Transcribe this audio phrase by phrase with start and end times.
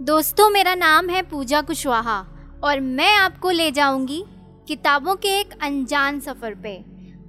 [0.00, 2.18] दोस्तों, मेरा नाम है पूजा कुशवाहा
[2.64, 4.22] और मैं आपको ले जाऊँगी
[4.68, 6.74] किताबों के एक अनजान सफ़र पे,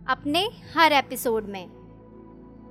[0.07, 1.67] अपने हर एपिसोड में।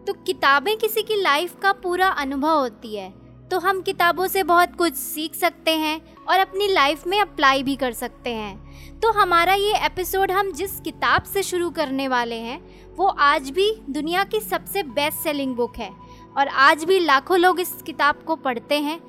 [0.07, 3.11] तो किताबें किसी की लाइफ का पूरा अनुभव होती है
[3.51, 7.75] तो हम किताबों से बहुत कुछ सीख सकते हैं और अपनी लाइफ में अप्लाई भी
[7.77, 12.61] कर सकते हैं। तो हमारा ये एपिसोड हम जिस किताब से शुरू करने वाले हैं,
[12.97, 15.91] वो आज भी दुनिया की सबसे बेस्ट सेलिंग बुक है
[16.39, 19.01] और आज भी लाखों लोग इस किताब को पढ़ते हैं।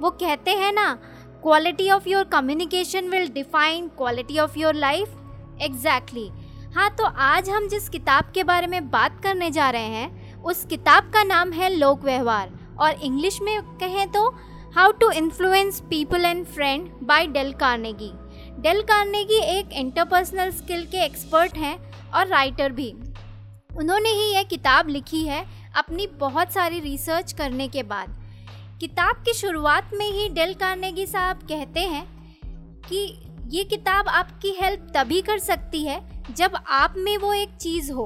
[0.00, 0.92] वो कहते हैं ना
[1.42, 6.30] quality of your communication will define quality of your life exactly
[6.74, 10.64] हाँ तो आज हम जिस किताब के बारे में बात करने जा रहे हैं, उस
[10.64, 14.28] किताब का नाम है लोक व्यवहार। और इंग्लिश में कहें तो
[14.76, 18.10] how to influence people and friend by Dale Carnegie
[18.62, 21.76] Dale Carnegie एक इंटरपर्सनल स्किल के एक्सपर्ट हैं
[22.10, 22.90] और राइटर भी।
[23.76, 25.44] उन्होंने ही यह किताब लिखी है
[25.76, 28.14] अपनी बहुत सारी रिसर्च करने के बाद।
[28.80, 32.04] किताब की शुरुआत में ही डेल कार्नेगी साहब कहते हैं
[32.88, 32.98] कि
[33.48, 36.00] ये किताब आपकी हेल्प तभी कर सकती है
[36.34, 38.04] जब आप में वो एक चीज़ हो।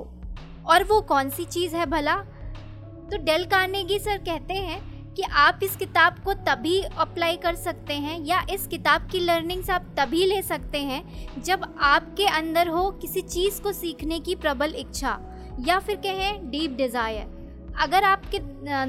[0.67, 2.15] और वो कौन सी चीज़ है भला?
[2.15, 7.95] तो डेल कार्नेगी सर कहते हैं कि आप इस किताब को तभी अप्लाई कर सकते
[7.95, 12.91] हैं या इस किताब की लर्निंग्स आप तभी ले सकते हैं जब आपके अंदर हो
[12.91, 15.19] किसी चीज़ को सीखने की प्रबल इच्छा
[15.61, 17.40] या फिर कहें डीप डिज़ायर।
[17.81, 18.39] अगर आपके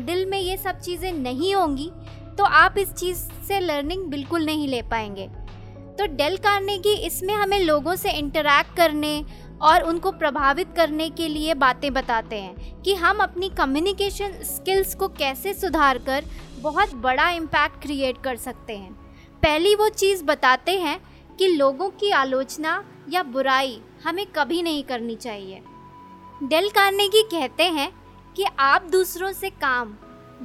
[0.03, 1.89] दिल में ये सब चीज़ें नहीं होंगी
[2.37, 3.17] तो आप इस चीज़
[3.47, 5.27] से लर्निंग बिल्कुल नहीं ले पाएँगे।
[5.97, 9.23] तो डेल कार्नेगी इसमें हमें लोगों से इंटरेक्ट करने
[9.61, 15.07] और उनको प्रभावित करने के लिए बातें बताते हैं कि हम अपनी कम्युनिकेशन स्किल्स को
[15.09, 16.25] कैसे सुधार कर
[16.59, 18.91] बहुत बड़ा इम्पैक्ट क्रिएट कर सकते हैं।
[19.43, 20.99] पहली वो चीज़ बताते हैं
[21.39, 25.61] कि लोगों की आलोचना या बुराई हमें कभी नहीं करनी चाहिए।
[26.43, 27.91] डेल कार्नेगी कहते हैं
[28.35, 29.93] कि आप दूसरों से काम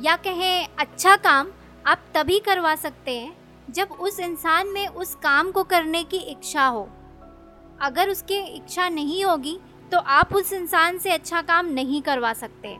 [0.02, 1.48] या कहें अच्छा काम
[1.84, 3.36] आप तभी करवा सकते हैं
[3.68, 6.88] जब उस इंसान में उस काम को करने की इच्छा हो।
[7.80, 9.58] अगर उसकी इच्छा नहीं होगी
[9.92, 12.76] तो आप उस इंसान से अच्छा काम नहीं करवा सकते।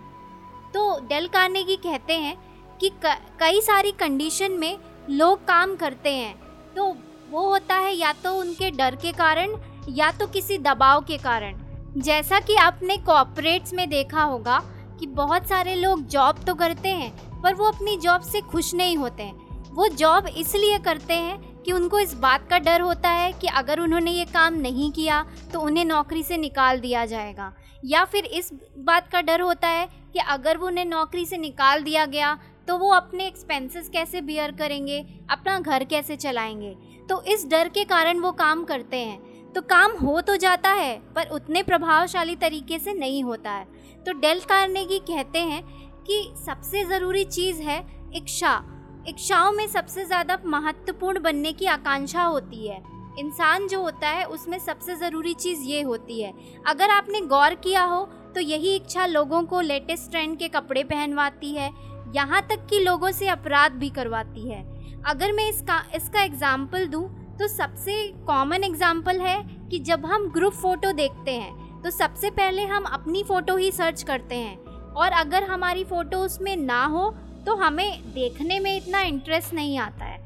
[0.75, 2.37] तो डेल कार्नेगी कहते हैं
[2.81, 4.77] कि कई सारी कंडीशन में
[5.11, 6.35] लोग काम करते हैं।
[6.77, 6.97] तो
[7.31, 9.57] वो होता है या तो उनके डर के कारण
[9.89, 11.61] या तो किसी दबाव के कारण।
[11.99, 14.63] जैसा कि आपने कॉपरेट्स में देखा होगा
[14.99, 18.97] कि बहुत सारे लोग जॉब तो करते हैं, पर वो अपनी जॉब से खुश नहीं
[18.97, 23.33] होते हैं। वो जॉब इसलिए करते हैं कि उनको इस बात का डर होता है
[23.33, 27.53] कि अगर उन्होंने ये काम नहीं किया तो उन्हें नौकरी से निकाल दिया जाएगा।
[27.85, 31.83] या फिर इस बात का डर होता है कि अगर वो उन्हें नौकरी से निकाल
[31.83, 36.75] दिया गया तो वो अपने एक्सपेंसेस कैसे बियर करेंगे, अपना घर कैसे चलाएँगे?
[37.09, 40.97] तो इस डर के कारण वो काम करते हैं। तो काम हो तो जाता है,
[41.15, 43.67] पर उतने प्रभावशाली तरीके से नहीं होता है।
[44.07, 45.63] तो डेल कार्नेगी कहते हैं
[46.05, 47.79] कि सबसे ज़रूरी चीज़ है
[48.17, 48.61] इच्छा
[49.09, 52.83] इच्छाओं में सबसे ज़्यादा महत्वपूर्ण बनने की आकांक्षा होती है।
[53.19, 56.33] इंसान जो होता है, उसमें सबसे ज़रूरी चीज़ ये होती है,
[56.67, 61.53] अगर आपने गौर किया हो तो यही इच्छा लोगों को लेटेस्ट ट्रेंड के कपड़े पहनवाती
[61.53, 61.71] है,
[62.15, 64.65] यहाँ तक कि लोगों से अपराध भी करवाती है।
[65.07, 70.53] अगर मैं इसका इसका एग्ज़ाम्पल दूँ तो सबसे कॉमन एग्ज़ाम्पल है कि जब हम ग्रुप
[70.55, 74.57] फ़ोटो देखते हैं तो सबसे पहले हम अपनी फ़ोटो ही सर्च करते हैं।
[74.93, 77.09] और अगर हमारी फ़ोटो उसमें ना हो
[77.47, 80.19] तो हमें देखने में इतना इंटरेस्ट नहीं आता है।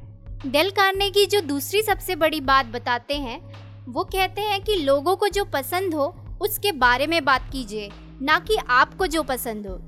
[0.47, 3.41] डेल कारने की जो दूसरी सबसे बड़ी बात बताते हैं,
[3.89, 7.91] वो कहते हैं कि लोगों को जो पसंद हो, उसके बारे में बात कीजिए,
[8.23, 9.81] ना कि आपको जो पसंद हो।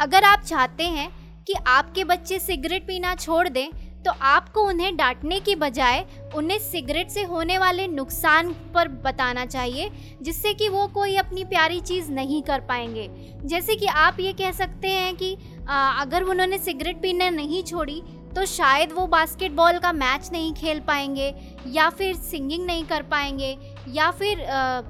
[0.00, 1.10] अगर आप चाहते हैं
[1.44, 3.68] कि आपके बच्चे सिगरेट पीना छोड़ दें
[4.08, 6.04] तो आपको उन्हें डांटने की बजाय
[6.36, 9.90] उन्हें सिगरेट से होने वाले नुकसान पर बताना चाहिए
[10.22, 13.08] जिससे कि वो कोई अपनी प्यारी चीज़ नहीं कर पाएँगे।
[13.44, 15.36] जैसे कि आप ये कह सकते हैं कि
[15.68, 18.02] आ, अगर उन्होंने सिगरेट पीना नहीं छोड़ी
[18.36, 21.34] तो शायद वो बास्केटबॉल का मैच नहीं खेल पाएँगे
[21.66, 23.56] या फिर सिंगिंग नहीं कर पाएँगे
[23.88, 24.80] या फिर आ,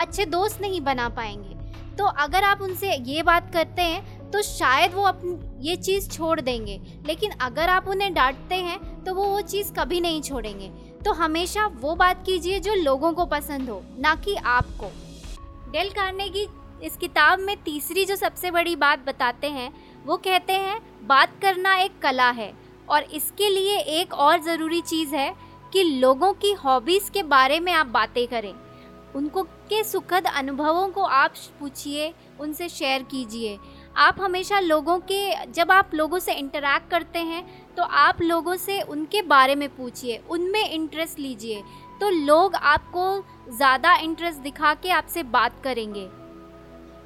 [0.00, 1.52] अच्छे दोस्त नहीं बना पाएँगे।
[1.96, 6.40] तो अगर आप उनसे ये बात करते हैं तो शायद वो अपनी, ये चीज़ छोड़
[6.40, 10.68] देंगे। लेकिन अगर आप उन्हें डांटते हैं तो वो वो चीज़ कभी नहीं छोड़ेंगे।
[11.04, 14.90] तो हमेशा वो बात कीजिए जो लोगों को पसंद हो, ना कि आपको।
[15.72, 16.46] डेल कार्नेगी
[16.82, 19.72] इस किताब में तीसरी जो सबसे बड़ी बात बताते हैं,
[20.06, 22.52] वो कहते हैं, बात करना एक कला है,
[22.88, 25.34] और इसके लिए एक और ज़रूरी चीज़ है
[25.72, 28.54] कि लोगों की हॉबीज़ के बारे में आप बातें करें।
[29.14, 33.58] उनको के सुखद अनुभवों को आप पूछिए, उनसे शेयर कीजिए
[33.96, 37.44] आप हमेशा लोगों के, जब आप लोगों से इंटरेक्ट करते हैं
[37.76, 41.62] तो आप लोगों से उनके बारे में पूछिए, उनमें इंटरेस्ट लीजिए।
[42.00, 46.08] तो लोग आपको ज़्यादा इंटरेस्ट दिखा के आपसे बात करेंगे।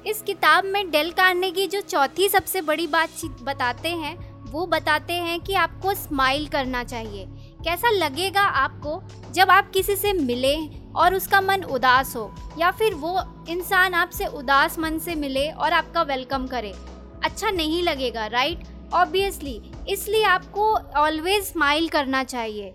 [0.05, 5.13] इस किताब में डेल कार्ने की जो चौथी सबसे बड़ी बात बताते हैं, वो बताते
[5.15, 7.25] हैं कि आपको स्माइल करना चाहिए।
[7.63, 9.01] कैसा लगेगा आपको
[9.33, 10.55] जब आप किसी से मिले
[10.99, 13.19] और उसका मन उदास हो, या फिर वो
[13.49, 16.73] इंसान आपसे उदास मन से मिले और आपका वेलकम करे।
[17.23, 18.63] अच्छा नहीं लगेगा राइट
[18.93, 22.73] ऑब्वियसली इसलिए आपको ऑलवेज स्माइल करना चाहिए।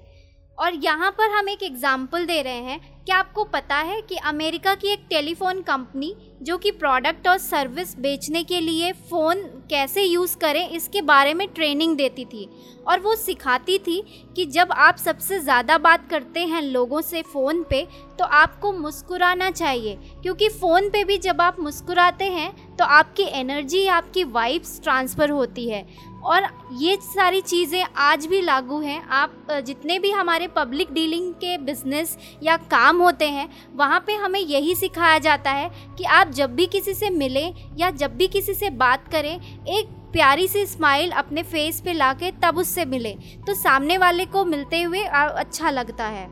[0.59, 4.75] और यहाँ पर हम एक एग्ज़ाम्पल दे रहे हैं। क्या आपको पता है कि अमेरिका
[4.75, 10.37] की एक टेलीफोन कंपनी जो कि प्रोडक्ट और सर्विस बेचने के लिए फ़ोन कैसे यूज़
[10.39, 12.49] करें, इसके बारे में ट्रेनिंग देती थी
[12.89, 14.01] और वो सिखाती थी
[14.37, 17.87] कि जब आप सबसे ज़्यादा बात करते हैं लोगों से फ़ोन पे
[18.19, 23.87] तो आपको मुस्कुराना चाहिए। क्योंकि फ़ोन पे भी जब आप मुस्कुराते हैं तो आपकी एनर्जी,
[23.89, 25.87] आपकी वाइब्स ट्रांसफ़र होती है।
[26.25, 31.57] और ये सारी चीज़ें आज भी लागू हैं। आप जितने भी हमारे पब्लिक डीलिंग के
[31.59, 36.55] बिज़नेस या काम होते हैं, वहाँ पे हमें यही सिखाया जाता है कि आप जब
[36.55, 39.35] भी किसी से मिलें या जब भी किसी से बात करें,
[39.69, 43.15] एक प्यारी सी स्माइल अपने फेस पे ला के तब उससे मिले।
[43.47, 46.27] तो सामने वाले को मिलते हुए अच्छा लगता है।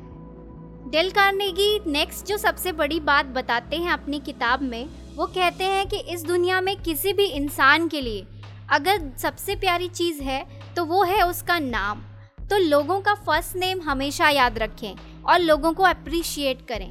[0.90, 5.86] डेल कार्नेगी नेक्स्ट जो सबसे बड़ी बात बताते हैं अपनी किताब में, वो कहते हैं
[5.88, 8.26] कि इस दुनिया में किसी भी इंसान के लिए
[8.72, 10.44] अगर सबसे प्यारी चीज़ है
[10.76, 12.02] तो वो है उसका नाम।
[12.50, 16.90] तो लोगों का फ़र्स्ट नेम हमेशा याद रखें और लोगों को अप्रिशिएट करें।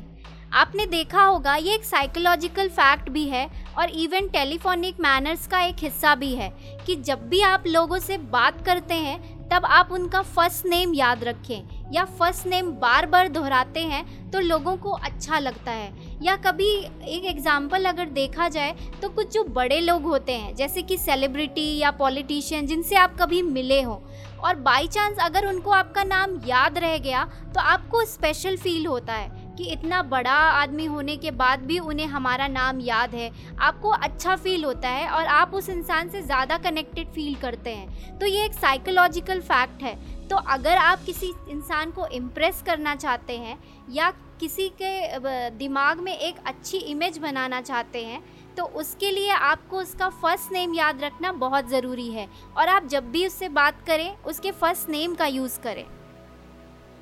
[0.54, 5.75] आपने देखा होगा, ये एक साइकोलॉजिकल फैक्ट भी है और इवन टेलीफोनिक मैनर्स का एक
[5.80, 6.50] हिस्सा भी है
[6.86, 9.19] कि जब भी आप लोगों से बात करते हैं,
[9.50, 14.39] तब आप उनका फ़र्स्ट नेम याद रखें या फ़र्स्ट नेम बार बार दोहराते हैं तो
[14.42, 16.69] लोगों को अच्छा लगता है। या कभी
[17.07, 21.77] एक एग्ज़ाम्पल अगर देखा जाए तो कुछ जो बड़े लोग होते हैं, जैसे कि सेलिब्रिटी
[21.77, 24.01] या पॉलिटिशियन जिनसे आप कभी मिले हो,
[24.41, 27.23] और बाई चांस अगर उनको आपका नाम याद रह गया
[27.53, 32.06] तो आपको स्पेशल फील होता है कि इतना बड़ा आदमी होने के बाद भी उन्हें
[32.07, 33.29] हमारा नाम याद है।
[33.59, 38.18] आपको अच्छा फील होता है और आप उस इंसान से ज़्यादा कनेक्टेड फील करते हैं।
[38.19, 39.95] तो ये एक साइकोलॉजिकल फैक्ट है।
[40.29, 43.57] तो अगर आप किसी इंसान को इम्प्रेस करना चाहते हैं,
[43.89, 44.12] या
[44.42, 48.22] किसी के दिमाग में एक अच्छी इमेज बनाना चाहते हैं
[48.58, 52.28] तो उसके लिए आपको उसका फ़र्स्ट नेम याद रखना बहुत ज़रूरी है।
[52.58, 55.86] और आप जब भी उससे बात करें, उसके फ़र्स्ट नेम का यूज़ करें।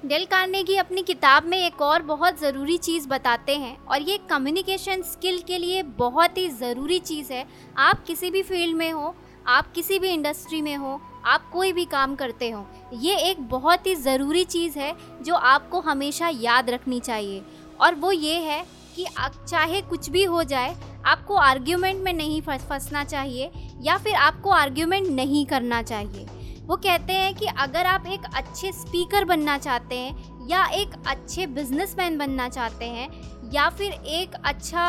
[0.03, 5.01] डेल कार्नेगी अपनी किताब में एक और बहुत ज़रूरी चीज़ बताते हैं, और ये कम्युनिकेशन
[5.03, 7.45] स्किल के लिए बहुत ही ज़रूरी चीज़ है।
[7.79, 9.13] आप किसी भी फ़ील्ड में हो
[9.49, 13.87] आप किसी भी इंडस्ट्री में हो, आप कोई भी काम करते हो, ये एक बहुत
[13.87, 14.93] ही ज़रूरी चीज़ है
[15.23, 17.41] जो आपको हमेशा याद रखनी चाहिए।
[17.81, 18.63] और वो ये है
[18.95, 20.75] कि चाहे कुछ भी हो जाए,
[21.05, 23.51] आपको आर्ग्यूमेंट में नहीं फंसना चाहिए
[23.81, 26.25] या फिर आपको आर्ग्यूमेंट नहीं करना चाहिए।
[26.65, 31.45] वो कहते हैं कि अगर आप एक अच्छे स्पीकर बनना चाहते हैं या एक अच्छे
[31.47, 33.09] बिजनेसमैन बनना चाहते हैं
[33.51, 34.81] या फिर एक अच्छा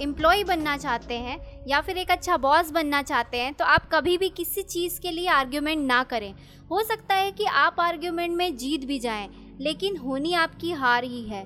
[0.00, 1.38] एम्प्लॉय बनना चाहते हैं,
[1.68, 5.10] या फिर एक अच्छा बॉस बनना चाहते हैं तो आप कभी भी किसी चीज़ के
[5.10, 6.32] लिए आर्ग्यूमेंट ना करें।
[6.70, 9.28] हो सकता है कि आप आर्ग्यूमेंट में जीत भी जाएँ,
[9.60, 11.44] लेकिन होनी आपकी हार ही है।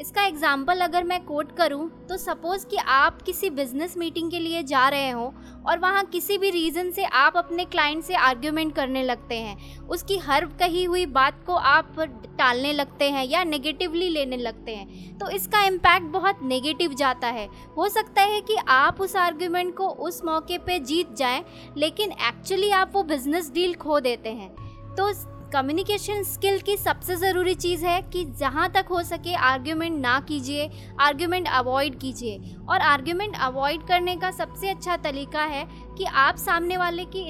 [0.00, 4.62] इसका एग्ज़ाम्पल अगर मैं कोट करूँ तो सपोज़ कि आप किसी बिज़नेस मीटिंग के लिए
[4.62, 5.32] जा रहे हो
[5.68, 10.16] और वहाँ किसी भी रीज़न से आप अपने क्लाइंट से आर्ग्यूमेंट करने लगते हैं। उसकी
[10.18, 11.94] हर कही हुई बात को आप
[12.38, 17.46] टालने लगते हैं या नेगेटिवली लेने लगते हैं। तो इसका इम्पैक्ट बहुत नेगेटिव जाता है।
[17.76, 21.44] हो सकता है कि आप उस आर्ग्यूमेंट को उस मौके पे जीत जाएँ,
[21.76, 24.50] लेकिन एक्चुअली आप वो बिज़नेस डील खो देते हैं।
[24.96, 25.12] तो
[25.52, 30.68] कम्युनिकेशन स्किल की सबसे ज़रूरी चीज़ है कि जहाँ तक हो सके आर्ग्यूमेंट ना कीजिए
[31.00, 35.64] आर्ग्यूमेंट अवॉइड कीजिए। और आर्ग्यूमेंट अवॉइड करने का सबसे अच्छा तरीका है
[35.98, 37.24] कि आप सामने वाले की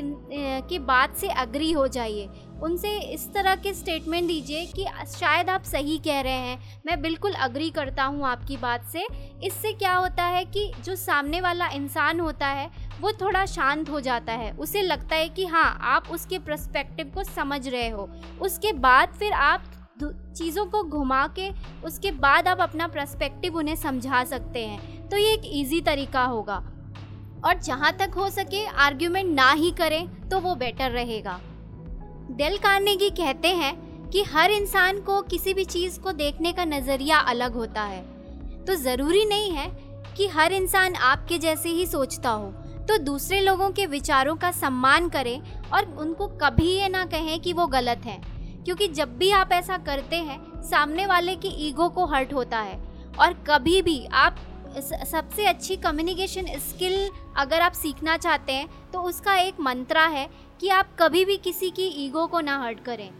[0.68, 2.28] की बात से अग्री हो जाइए।
[2.62, 7.32] उनसे इस तरह के स्टेटमेंट दीजिए कि शायद आप सही कह रहे हैं। मैं बिल्कुल
[7.40, 9.06] अग्री करता हूँ आपकी बात से।
[9.44, 12.68] इससे क्या होता है कि जो सामने वाला इंसान होता है
[13.00, 17.24] वो थोड़ा शांत हो जाता है। उसे लगता है कि हाँ आप उसके प्रस्पेक्टिव को
[17.24, 18.08] समझ रहे हो।
[18.42, 19.64] उसके बाद फिर आप
[20.36, 21.48] चीज़ों को घुमा के
[21.84, 26.56] उसके बाद आप अपना प्रस्पेक्टिव उन्हें समझा सकते हैं। तो ये एक ईजी तरीका होगा।
[27.44, 31.38] और जहाँ तक हो सके आर्ग्यूमेंट ना ही करें तो वो बेटर रहेगा।
[32.30, 33.74] डेल कार्नेगी कहते हैं
[34.10, 38.02] कि हर इंसान को किसी भी चीज़ को देखने का नज़रिया अलग होता है।
[38.64, 39.68] तो ज़रूरी नहीं है
[40.16, 42.52] कि हर इंसान आपके जैसे ही सोचता हो।
[42.90, 47.52] तो दूसरे लोगों के विचारों का सम्मान करें और उनको कभी ये ना कहें कि
[47.52, 52.06] वो गलत हैं। क्योंकि जब भी आप ऐसा करते हैं, सामने वाले की ईगो को
[52.06, 52.78] हर्ट होता है।
[53.18, 54.36] और कभी भी आप
[55.06, 60.28] सबसे अच्छी कम्युनिकेशन स्किल अगर आप सीखना चाहते हैं तो उसका एक मंत्रा है
[60.60, 63.10] कि आप कभी भी किसी की ईगो को ना हर्ट करें।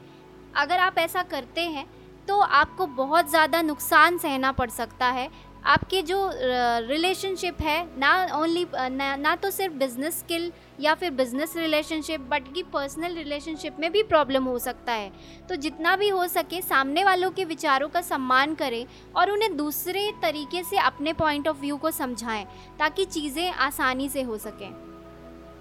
[0.57, 1.87] अगर आप ऐसा करते हैं
[2.29, 5.29] तो आपको बहुत ज़्यादा नुकसान सहना पड़ सकता है।
[5.65, 10.51] आपके जो रिलेशनशिप है ना ओनली ना, ना तो सिर्फ़ बिज़नेस स्किल
[10.81, 15.11] या फिर बिज़नेस रिलेशनशिप बट कि पर्सनल रिलेशनशिप में भी प्रॉब्लम हो सकता है।
[15.49, 18.85] तो जितना भी हो सके सामने वालों के विचारों का सम्मान करें
[19.17, 22.47] और उन्हें दूसरे तरीके से अपने पॉइंट ऑफ़ व्यू को समझाएँ
[22.79, 24.71] ताकि चीज़ें आसानी से हो सकें।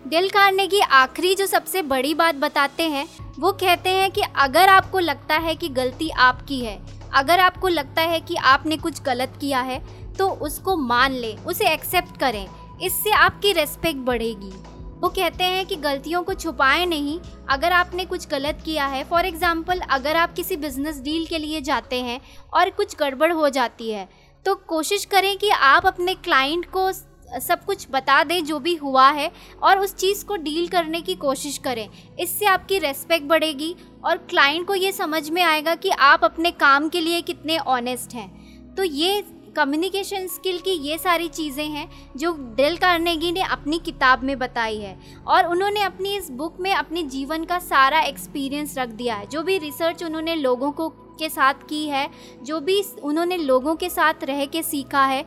[0.05, 3.07] दिल कारने की आखिरी जो सबसे बड़ी बात बताते हैं
[3.39, 6.77] वो कहते हैं कि अगर आपको लगता है कि गलती आपकी है
[7.13, 9.81] अगर आपको लगता है कि आपने कुछ गलत किया है
[10.13, 12.45] तो उसको मान लें, उसे एक्सेप्ट करें।
[12.81, 14.51] इससे आपकी रेस्पेक्ट बढ़ेगी।
[14.99, 19.25] वो कहते हैं कि गलतियों को छुपाएँ नहीं। अगर आपने कुछ गलत किया है फॉर
[19.25, 22.19] एग्ज़ाम्पल अगर आप किसी बिज़नेस डील के लिए जाते हैं
[22.53, 24.07] और कुछ गड़बड़ हो जाती है
[24.45, 26.91] तो कोशिश करें कि आप अपने क्लाइंट को
[27.39, 29.31] सब कुछ बता दें जो भी हुआ है
[29.63, 31.87] और उस चीज़ को डील करने की कोशिश करें।
[32.19, 36.89] इससे आपकी रेस्पेक्ट बढ़ेगी और क्लाइंट को ये समझ में आएगा कि आप अपने काम
[36.89, 39.23] के लिए कितने ऑनेस्ट हैं। तो ये
[39.55, 44.77] कम्युनिकेशन स्किल की ये सारी चीज़ें हैं जो डेल कार्नेगी ने अपनी किताब में बताई
[44.77, 49.27] है। और उन्होंने अपनी इस बुक में अपने जीवन का सारा एक्सपीरियंस रख दिया है।
[49.27, 52.09] जो भी रिसर्च उन्होंने लोगों को के साथ की है,
[52.43, 55.25] जो भी उन्होंने लोगों के साथ रह के सीखा है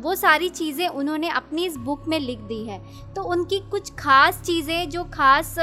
[0.00, 2.78] वो सारी चीज़ें उन्होंने अपनी इस बुक में लिख दी है।
[3.14, 5.54] तो उनकी कुछ खास चीज़ें, जो खास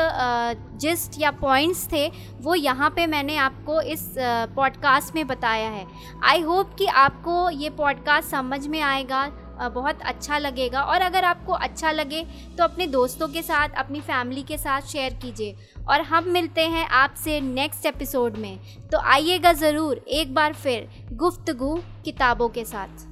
[0.78, 2.08] जिस्ट या पॉइंट्स थे,
[2.42, 4.14] वो यहाँ पे मैंने आपको इस
[4.56, 5.86] पॉडकास्ट में बताया है।
[6.24, 9.26] आई होप कि आपको ये पॉडकास्ट समझ में आएगा।
[9.60, 12.24] बहुत अच्छा लगेगा। और अगर आपको अच्छा लगे
[12.58, 15.56] तो अपने दोस्तों के साथ, अपनी फैमिली के साथ शेयर कीजिए।
[15.90, 18.58] और हम मिलते हैं आपसे नेक्स्ट एपिसोड में।
[18.92, 23.06] तो आइएगा ज़रूर एक बार फिर गुफ्तगु किताबों के साथ।